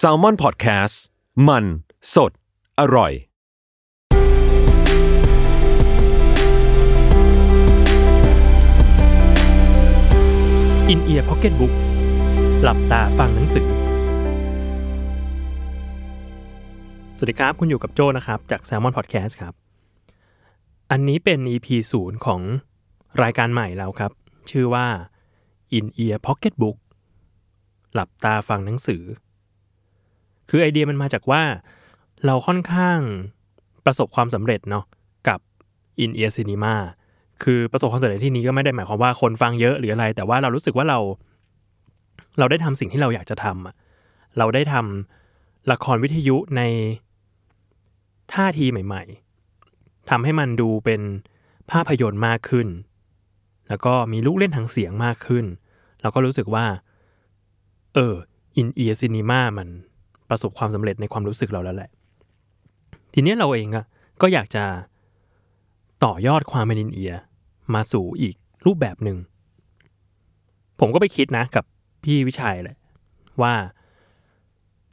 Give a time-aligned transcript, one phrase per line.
[0.00, 0.94] s a l ม o n PODCAST
[1.48, 1.64] มัน
[2.14, 2.32] สด
[2.80, 3.12] อร่อย
[10.88, 11.72] อินเอียร์พ็อกเก็ตบุ๊ก
[12.62, 13.68] หลับตาฟังหนังสือ
[17.16, 19.54] สวัสดีครับ คุณอยู่กับโจนะครับ จาก Salmon Podcast ครับ
[20.90, 22.40] อันนี้เป็น EP ศูนย์ของ
[23.22, 24.12] รายการใหม่แล้วครับ
[24.50, 24.86] ชื่อว่า
[25.76, 26.76] In Ear Pocket Book
[27.94, 29.02] หลับตาฟังหนังสือ
[30.50, 31.42] คือไอเดียมันมาจากว่า
[32.26, 32.98] เราค่อนข้าง
[33.84, 34.84] ประสบความสำเร็จเนาะ
[35.28, 35.38] กับ
[36.04, 36.74] In Ear Cinema
[37.42, 40.98] คือประสบความสำเร็จที่นี้ก็ไม่ได้หมายความว่าคนฟังเยอะหรืออะไร แต่ว่าเรารู้สึกว่าเรา
[42.38, 43.74] เราได้ทำสิ่งที่เราอยากจะทำอะ
[44.38, 46.62] เราได้ทำละครวิทยุใน
[48.32, 49.02] ท่าทีใหม่
[49.58, 51.00] ๆทำให้มันดูเป็น
[51.70, 52.68] ภาพยนตร์มากขึ้น
[53.68, 55.44] แล้วก็มีลูกเล่นทางเสียงมากขึ้น
[56.02, 56.64] เราก็รู้สึกว่า
[57.94, 58.14] เออ
[58.56, 59.68] อินเอียซินีมามัน
[60.28, 61.90] ประสบความสำเร็จในความรู้สึกเราแล้วแหละ
[63.14, 63.84] ทีนี้เราเองอะ
[64.20, 64.64] ก็อยากจะ
[66.04, 67.12] ต่อยอดความเป็นอินเอีย
[67.74, 68.34] มาสู่อีก
[68.66, 69.18] รูปแบบหนึ่ง
[70.80, 71.64] ผมก็ไปคิดนะกับ
[72.04, 72.76] พี่วิชัยแหละ
[73.42, 73.54] ว่า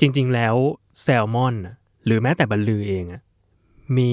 [0.00, 0.54] จริง ๆ แล้ว
[1.02, 1.54] แซลมอน
[2.04, 3.20] หรือแม้แต่บรรลือเองอะ
[3.98, 4.12] มี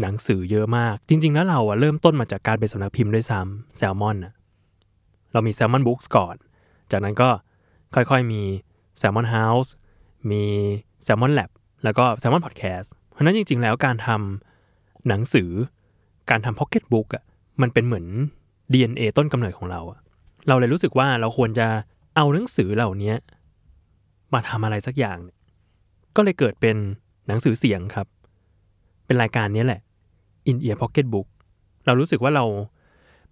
[0.00, 4.32] หนังสือเยอะมาก จริง ๆ แล้วเราอะเริ่มต้นมาจากการเป็นสำนักพิมพ์ด้วยซ้ำแซลมอนน่ะ
[5.32, 6.36] เรามีแซลมอนบุ๊กก่อน
[6.92, 7.28] จากนั้นก็
[7.94, 8.42] ค่อยๆมี
[9.00, 9.70] Salmon House
[10.30, 10.42] มี
[11.06, 11.50] Salmon Lab
[11.84, 15.50] แล้วก็ Salmon Podcast เพราะฉะนั้นจริง ๆ แล้วการทำหนังสือ
[16.30, 17.24] การทำ Pocket Book อะ
[17.62, 18.06] มันเป็นเหมือน
[18.72, 20.00] DNA ต้นกำเนิดของเราอะ
[20.48, 21.66] เราเลยรู้สึกว่าเราควรจะ
[22.16, 23.14] เอาหนังสือเหล่านี้
[24.32, 25.18] มาทำอะไรสักอย่าง
[26.16, 26.76] ก็เลยเกิดเป็น
[27.26, 28.06] หนังสือเสียงครับ
[29.06, 29.80] เป็นรายการนี้แหละ
[30.50, 31.28] In Ear Pocket Book
[31.86, 32.44] เรารู้สึกว่าเรา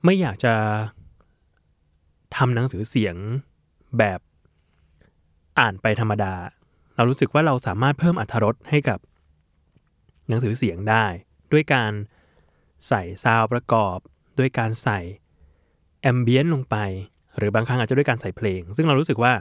[0.04, 0.54] ไม่อยากจะ
[2.36, 3.16] ทำหนังสือเสียง
[3.98, 4.20] แบบ
[5.58, 6.34] อ่านไปธรรมดา
[6.96, 8.98] เรารู้สึกว่าเราสามารถเพิ่มอรรถรสให้กับ
[10.28, 11.04] หนังสือเสียงได้
[11.52, 11.92] ด้วยการ
[12.88, 13.98] ใส่ซาวประกอบ
[14.38, 14.98] ด้วยการใส่
[16.02, 16.76] ambient ลงไป
[17.36, 19.32] หรือบางครั้งอาจจะด้วยการใส่เพลง ซึ่งเรารู้สึกว่า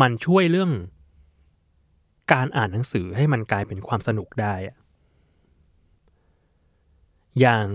[0.00, 0.72] มันช่วยเรื่อง
[2.32, 4.54] การอ่านหนังสือให้มันกลายเป็นความสนุกได้
[7.40, 7.66] อย่าง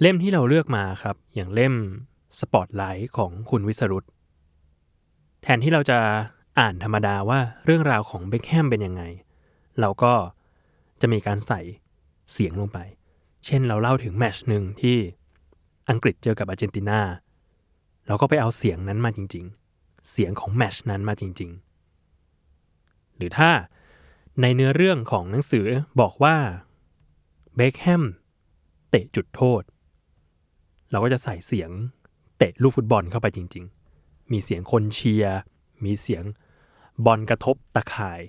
[0.00, 1.74] เล่มที่เราเลือกมาครับ อย่างเล่ม
[2.38, 4.04] สปอตไลท์ของคุณวิสรุต
[5.42, 5.98] แทนที่เราจะ
[6.58, 9.02] อ่านธรรมดาว่าเรื่องราวของเบคแฮมเป็นยังไง
[9.80, 10.12] เราก็
[11.00, 11.60] จะมีการใส่
[12.32, 12.78] เสียงลงไป
[13.46, 14.98] เช่นเราเล่าถึงแมชหนึ่งที่
[15.90, 17.00] อังกฤษเจอกับอาร์เจนตินา
[18.06, 19.44] เราก็ไปเอาเสียงนั้นมาจริง
[19.76, 21.50] ๆ เสียงของแมชนั้นมาจริง
[22.34, 23.50] ๆ หรือถ้า
[24.40, 25.66] ในเนื้อเรื่องของหนังสือ
[26.00, 26.36] บอกว่า
[27.56, 28.04] เบคแฮม
[28.90, 29.62] เตะจุดโทษ
[30.90, 31.70] เราก็จะใส่เสียง
[32.40, 33.64] เตะลูกฟุตบอลเข้าไปจริง
[33.98, 35.36] ๆ มีเสียงคนเชียร์
[35.84, 36.24] มีเสียง
[37.06, 38.22] บอลกระทบตะข่าย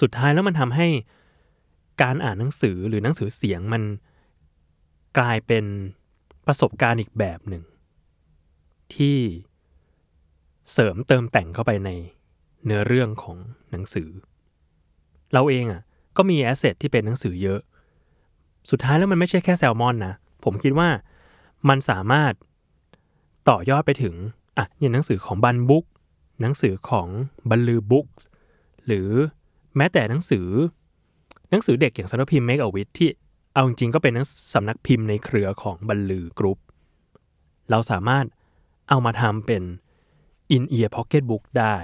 [0.00, 0.88] สุดท้ายแล้วมันทำให้
[2.02, 3.82] การอ่านหนังสือหรือหนังสือเสียงมัน
[5.18, 5.64] กลายเป็น
[6.46, 7.62] ประสบการณ์อีกแบบหนึ่ง
[8.94, 9.18] ที่
[10.72, 11.90] เสริมเติมแต่งเข้าไปใน
[12.64, 13.36] เนื้อเรื่องของ
[13.70, 14.08] หนังสือ
[15.32, 15.82] เราเองอะ
[16.16, 17.60] ก็มีแอสเซทที่เป็นหนังสือเยอะ
[18.70, 20.14] สุดท้ายแล้วมันไม่ใช่แค่แซลมอนนะ
[20.44, 20.88] ผมคิดว่า
[21.68, 22.32] มันสามารถ
[23.48, 24.14] ต่อยอดไปถึง
[24.56, 25.84] อะอย่างหนังสือของบันบุ๊ก
[26.40, 27.08] หนังสือของ
[27.50, 28.06] บันลือบุ๊ก
[28.86, 29.08] หรือ
[29.76, 30.48] แม้แต่หนังสือ
[31.50, 33.08] หนังสือเด็กอย่างสำนักพิมพ์ Make a Wish ที่
[33.54, 34.12] เอาจริงๆก็เป็น
[34.54, 36.58] สำนักพิมพ์ในเครือของบันลือกรุ๊ป
[37.70, 38.24] เราสามารถ
[38.88, 39.62] เอามาทำเป็น
[40.54, 41.76] In Ear Pocket Book ได้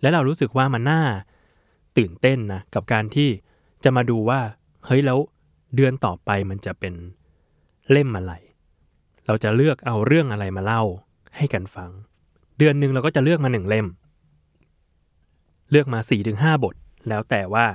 [0.00, 1.02] และเรารู้สึกว่ามันน่า
[1.96, 3.28] ตื่นเต้นนะ กับการที่
[3.84, 4.40] จะมาดูว่า
[4.86, 5.18] เฮ้ยแล้ว
[5.74, 6.94] เดือนต่อไปมันจะเป็น
[7.92, 8.32] เล่มอะไร
[9.26, 10.82] เราจะเลือกเอาเรื่องอะไรมาเล่า
[11.36, 11.90] ให้กันฟัง
[12.58, 13.86] เดือนหนึ่งเราก็จะเลือกมาหนึ่งเล่ม
[15.70, 16.74] เลือกมาสี่ถึงห้าบท
[17.08, 17.66] แล้วแต่ว่า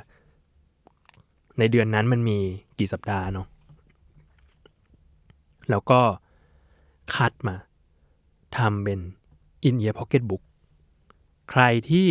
[1.60, 2.40] ในเดือนนั้นมันมี
[2.80, 3.48] กี่สัปดาห์เนาะ
[5.70, 6.02] แล้วก็
[7.16, 7.56] คัดมา
[8.58, 9.00] ทำเป็น
[9.68, 10.44] In Ear Pocket Book
[11.52, 12.10] ใครที่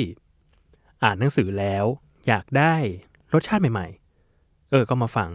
[1.02, 1.84] อ่านหนังสือแล้ว
[2.26, 2.74] อยากได้
[3.32, 5.30] รสชาติใหม่ๆ เออก็มาฟัง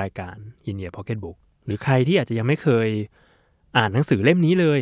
[0.00, 0.36] รายการ
[0.68, 2.88] In Ear Pocket Book หรือใครที่อาจจะยังไม่เคย
[3.76, 4.80] อ่านหนังสือเล่มนี้เลย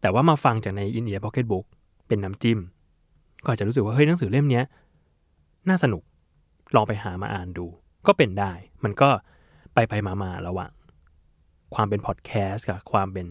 [0.00, 1.66] แต่ว่ามาฟังจากใน In Ear Pocket Book
[2.08, 2.58] เป็นน้ำจิ้ม
[3.44, 4.62] ก็อาจจะรู้สึกว่าเฮ้ยหนังสือเล่มนี้
[5.68, 6.02] น่าสนุก
[6.74, 7.66] ลองไปหามาอ่านดู
[8.06, 8.52] ก็เป็นได้
[8.84, 9.10] มันก็
[9.74, 10.72] ไปไปมามาระหว่าง
[11.74, 13.26] ความเป็นพอดแคสต์กับความเป็น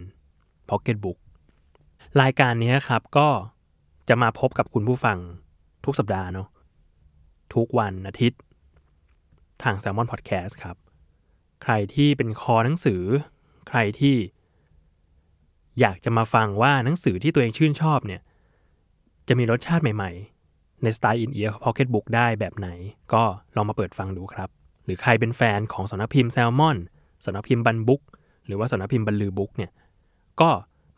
[0.69, 1.17] พ็อกเก็ตบุ๊ก
[2.21, 3.27] รายการนี้ครับก็
[4.09, 5.17] จะมาพบกับคุณผู้ฟัง
[5.85, 6.47] ทุกสัปดาห์เนาะ
[7.55, 8.39] ทุกวันอาทิตย์
[9.63, 10.75] ทาง Salmon Podcast ครับ
[11.63, 13.03] ใครที่เป็นคอหนังสือ
[13.67, 14.15] ใครที่
[15.79, 18.21] อยากจะมาฟังว่าหนังสือที่ตัวเองชื่นชอบเนี่ย
[19.27, 22.69] จะมีรสชาติใหม่ๆ ในสไตล์ in-ear pocketbook ได้แบบไหน
[23.13, 23.23] ก็
[23.55, 24.49] ลองมาเปิดฟังดูครับ
[24.85, 26.77] หรือใครเป็นแฟนของสำนักพิมพ์แซลมอน
[27.25, 28.01] สำนักพิมพ์บันบุ๊ก
[28.47, 29.71] หรือว่าสำนักพิมพ์บันลือบุ๊กเนี่ย
[30.41, 30.49] ก็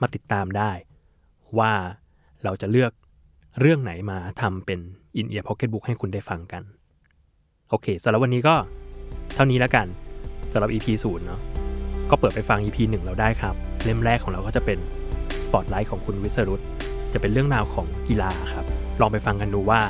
[0.02, 0.72] มาติดตามได้
[1.60, 1.74] ว่า
[2.44, 2.92] เราจะเลือก
[3.60, 4.80] เรื่องไหนมาทำเป็น
[5.20, 6.64] In Ear Pocket Book ให้คุณได้ฟังกัน
[7.70, 8.56] โอเคสำหรับวันนี้ก็
[9.34, 9.88] เท่านี้แล้วกัน
[10.54, 11.40] สำหรับ EP 0เนาะ
[12.10, 14.80] ก็เปิดไปฟัง EP 1 เราได้ครับ เล่มแรกของเราก็จะเป็น
[15.44, 16.62] Spotlight ของคุณวิสรุต
[17.14, 18.66] จะเป็นเรื่องราวของกีฬาครับ
[19.02, 19.82] ลองไปฟังกันดูว่า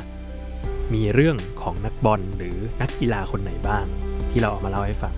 [0.93, 3.85] มีเรื่องของนักบอลหรือนักกีฬาคนไหนบ้าง
[4.31, 5.13] ที่เราเอามาเล่าให้ฟัง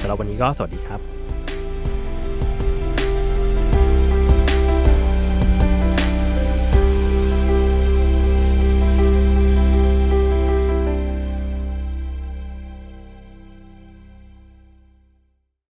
[0.00, 1.00] สำหรับวันนี้ก็สวัสดีครับ